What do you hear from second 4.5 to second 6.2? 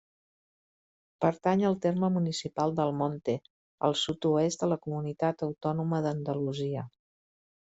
de la Comunitat Autònoma